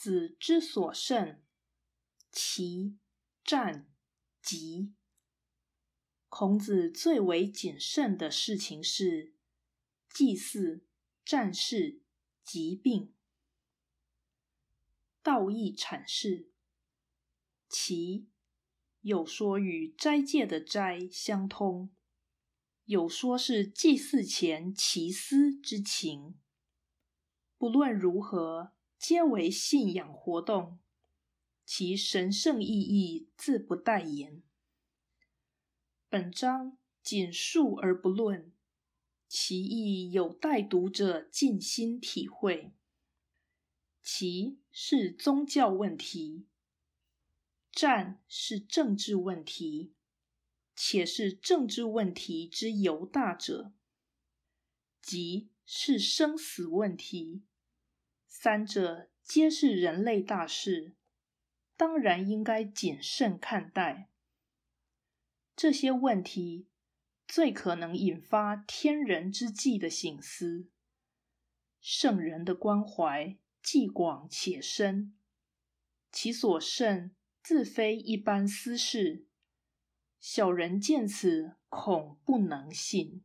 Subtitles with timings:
[0.00, 1.42] 子之所慎，
[2.32, 2.96] 其、
[3.44, 3.86] 战、
[4.40, 4.94] 疾。
[6.30, 9.34] 孔子最为谨慎的事情是
[10.08, 10.86] 祭祀、
[11.22, 12.00] 战事、
[12.42, 13.12] 疾病。
[15.22, 16.48] 道义阐释：
[17.68, 18.26] 其
[19.02, 21.90] 有说与斋戒的斋相通，
[22.86, 26.38] 有说是祭祀前祈思之情。
[27.58, 28.72] 不论如何。
[29.00, 30.78] 皆为信仰活动，
[31.64, 34.42] 其神圣意义自不待言。
[36.10, 38.52] 本章仅述而不论，
[39.26, 42.74] 其意有待读者尽心体会。
[44.02, 46.46] 其是宗教问题，
[47.72, 49.94] 战是政治问题，
[50.76, 53.72] 且是政治问题之犹大者，
[55.00, 57.44] 即是生死问题。
[58.42, 60.94] 三者皆是人类大事，
[61.76, 64.08] 当然应该谨慎看待。
[65.54, 66.66] 这些问题
[67.28, 70.70] 最可能引发天人之际的醒思。
[71.82, 75.14] 圣人的关怀既广且深，
[76.10, 79.26] 其所甚自非一般私事。
[80.18, 83.22] 小人见此，恐不能信。